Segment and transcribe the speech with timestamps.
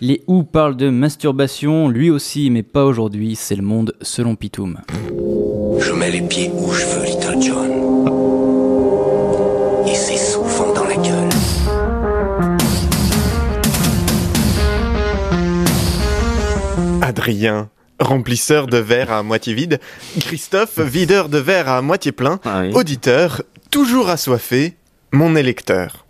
[0.00, 4.78] Les Who parlent de masturbation, lui aussi, mais pas aujourd'hui, c'est le monde selon Pitoum.
[5.80, 7.72] Je mets les pieds où je veux, Little John.
[9.88, 11.28] Et c'est souvent dans la gueule.
[17.02, 17.68] Adrien,
[17.98, 19.80] remplisseur de verre à moitié vide.
[20.20, 22.38] Christophe, videur de verre à moitié plein.
[22.44, 22.70] Ah oui.
[22.72, 23.42] Auditeur,
[23.72, 24.76] toujours assoiffé,
[25.10, 26.04] mon électeur.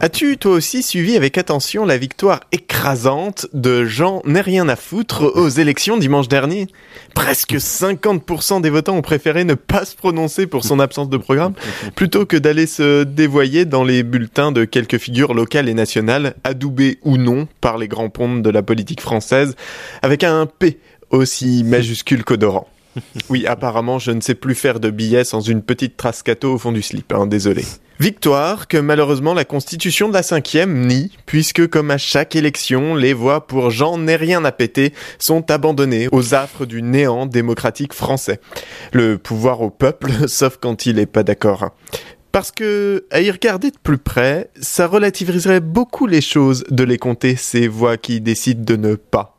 [0.00, 5.24] As-tu toi aussi suivi avec attention la victoire écrasante de Jean N'est rien à foutre
[5.34, 6.68] aux élections dimanche dernier?
[7.14, 11.54] Presque 50% des votants ont préféré ne pas se prononcer pour son absence de programme
[11.96, 16.98] plutôt que d'aller se dévoyer dans les bulletins de quelques figures locales et nationales, adoubées
[17.02, 19.56] ou non par les grands pontes de la politique française,
[20.02, 20.78] avec un P
[21.10, 22.68] aussi majuscule qu'odorant.
[23.30, 26.72] Oui, apparemment, je ne sais plus faire de billets sans une petite trace au fond
[26.72, 27.64] du slip, hein, désolé.
[28.00, 33.12] Victoire que malheureusement la constitution de la cinquième nie, puisque comme à chaque élection, les
[33.12, 38.40] voix pour Jean n'est rien à péter sont abandonnées aux affres du néant démocratique français.
[38.92, 41.64] Le pouvoir au peuple, sauf quand il est pas d'accord.
[41.64, 41.72] hein.
[42.30, 46.98] Parce que, à y regarder de plus près, ça relativiserait beaucoup les choses de les
[46.98, 49.37] compter ces voix qui décident de ne pas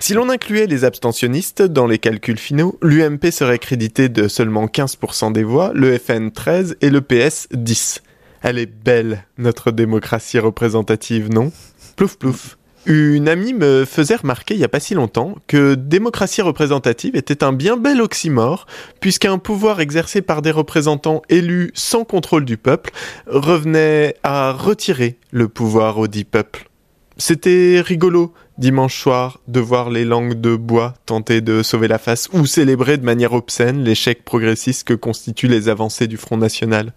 [0.00, 5.32] Si l'on incluait les abstentionnistes dans les calculs finaux, l'UMP serait crédité de seulement 15%
[5.32, 8.02] des voix, le FN 13 et le PS 10.
[8.42, 11.52] Elle est belle, notre démocratie représentative, non?
[11.96, 12.58] Plouf plouf.
[12.86, 17.42] Une amie me faisait remarquer il y a pas si longtemps que démocratie représentative était
[17.42, 18.66] un bien bel oxymore,
[19.00, 22.92] puisqu'un pouvoir exercé par des représentants élus sans contrôle du peuple
[23.26, 26.68] revenait à retirer le pouvoir au dit peuple.
[27.16, 32.28] C'était rigolo, dimanche soir, de voir les langues de bois tenter de sauver la face
[32.32, 36.92] ou célébrer de manière obscène l'échec progressiste que constituent les avancées du Front National.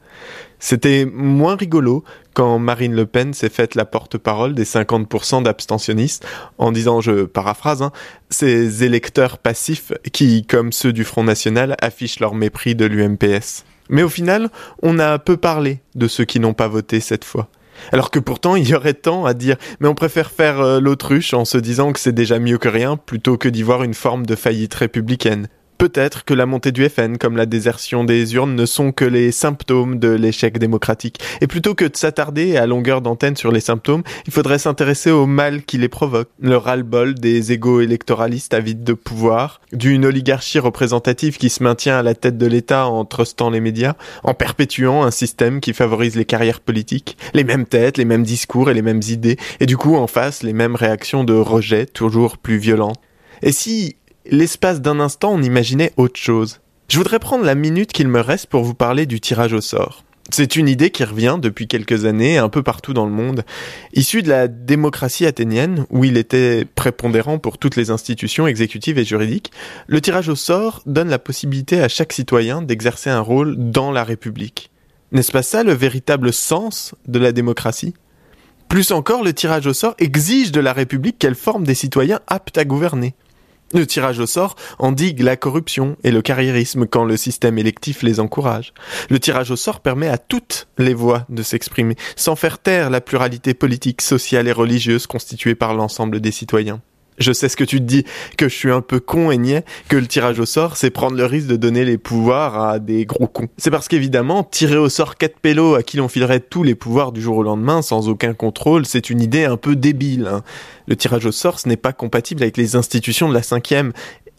[0.59, 6.25] C'était moins rigolo quand Marine Le Pen s'est faite la porte-parole des 50% d'abstentionnistes
[6.57, 7.91] en disant, je paraphrase, hein,
[8.29, 13.63] ces électeurs passifs qui, comme ceux du Front National, affichent leur mépris de l'UMPS.
[13.89, 14.49] Mais au final,
[14.83, 17.49] on a peu parlé de ceux qui n'ont pas voté cette fois.
[17.91, 21.33] Alors que pourtant, il y aurait tant à dire, mais on préfère faire euh, l'autruche
[21.33, 24.25] en se disant que c'est déjà mieux que rien, plutôt que d'y voir une forme
[24.25, 25.47] de faillite républicaine.
[25.79, 29.31] Peut-être que la montée du FN comme la désertion des urnes ne sont que les
[29.31, 31.21] symptômes de l'échec démocratique.
[31.39, 35.25] Et plutôt que de s'attarder à longueur d'antenne sur les symptômes, il faudrait s'intéresser au
[35.25, 36.27] mal qui les provoque.
[36.41, 42.03] Le ras-le-bol des égaux électoralistes avides de pouvoir, d'une oligarchie représentative qui se maintient à
[42.03, 43.93] la tête de l'État en trustant les médias,
[44.25, 48.69] en perpétuant un système qui favorise les carrières politiques, les mêmes têtes, les mêmes discours
[48.69, 52.37] et les mêmes idées, et du coup en face les mêmes réactions de rejet toujours
[52.37, 52.99] plus violentes.
[53.41, 53.95] Et si
[54.31, 56.59] l'espace d'un instant, on imaginait autre chose.
[56.89, 60.03] Je voudrais prendre la minute qu'il me reste pour vous parler du tirage au sort.
[60.31, 63.43] C'est une idée qui revient depuis quelques années un peu partout dans le monde.
[63.93, 69.05] Issue de la démocratie athénienne, où il était prépondérant pour toutes les institutions exécutives et
[69.05, 69.51] juridiques,
[69.87, 74.03] le tirage au sort donne la possibilité à chaque citoyen d'exercer un rôle dans la
[74.03, 74.69] République.
[75.11, 77.95] N'est-ce pas ça le véritable sens de la démocratie?
[78.67, 82.59] Plus encore, le tirage au sort exige de la République qu'elle forme des citoyens aptes
[82.59, 83.15] à gouverner.
[83.73, 88.19] Le tirage au sort endigue la corruption et le carriérisme quand le système électif les
[88.19, 88.73] encourage.
[89.09, 93.01] Le tirage au sort permet à toutes les voix de s'exprimer, sans faire taire la
[93.01, 96.81] pluralité politique, sociale et religieuse constituée par l'ensemble des citoyens.
[97.19, 98.05] Je sais ce que tu te dis,
[98.37, 101.17] que je suis un peu con et niais, que le tirage au sort, c'est prendre
[101.17, 103.49] le risque de donner les pouvoirs à des gros cons.
[103.57, 107.11] C'est parce qu'évidemment, tirer au sort quatre pélos à qui l'on filerait tous les pouvoirs
[107.11, 110.27] du jour au lendemain sans aucun contrôle, c'est une idée un peu débile.
[110.31, 110.43] hein.
[110.87, 113.91] Le tirage au sort, ce n'est pas compatible avec les institutions de la cinquième.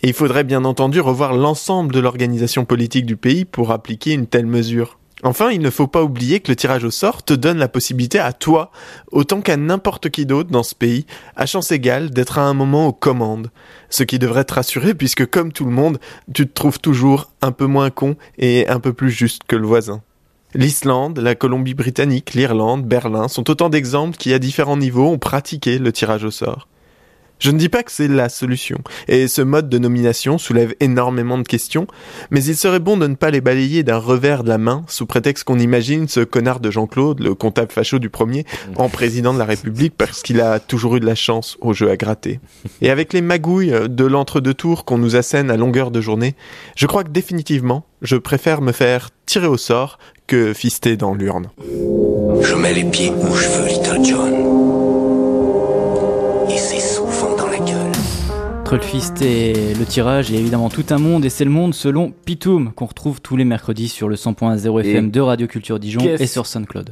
[0.02, 4.26] Et il faudrait bien entendu revoir l'ensemble de l'organisation politique du pays pour appliquer une
[4.26, 4.99] telle mesure.
[5.22, 8.18] Enfin, il ne faut pas oublier que le tirage au sort te donne la possibilité
[8.18, 8.70] à toi,
[9.12, 11.04] autant qu'à n'importe qui d'autre dans ce pays,
[11.36, 13.50] à chance égale d'être à un moment aux commandes.
[13.90, 15.98] Ce qui devrait te rassurer puisque comme tout le monde,
[16.32, 19.66] tu te trouves toujours un peu moins con et un peu plus juste que le
[19.66, 20.02] voisin.
[20.54, 25.92] L'Islande, la Colombie-Britannique, l'Irlande, Berlin sont autant d'exemples qui, à différents niveaux, ont pratiqué le
[25.92, 26.66] tirage au sort.
[27.40, 28.78] Je ne dis pas que c'est la solution,
[29.08, 31.86] et ce mode de nomination soulève énormément de questions,
[32.30, 35.06] mais il serait bon de ne pas les balayer d'un revers de la main sous
[35.06, 38.44] prétexte qu'on imagine ce connard de Jean-Claude, le comptable facho du premier,
[38.76, 41.90] en président de la République parce qu'il a toujours eu de la chance au jeu
[41.90, 42.40] à gratter.
[42.82, 46.34] Et avec les magouilles de l'entre-deux tours qu'on nous assène à longueur de journée,
[46.76, 51.50] je crois que définitivement, je préfère me faire tirer au sort que fister dans l'urne.
[52.42, 54.49] Je mets les pieds où je veux, Little John.
[58.70, 61.74] Entre le fist et le tirage, a évidemment tout un monde, et c'est le monde
[61.74, 65.98] selon Pitoum, qu'on retrouve tous les mercredis sur le 100.0 FM de Radio Culture Dijon
[66.02, 66.88] et sur SoundCloud.